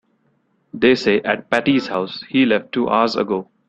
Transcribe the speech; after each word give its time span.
They 0.73 0.95
say 0.95 1.21
at 1.21 1.51
Patti's 1.51 1.85
house 1.85 2.23
he 2.27 2.47
left 2.47 2.71
two 2.71 2.89
hours 2.89 3.15
ago. 3.15 3.51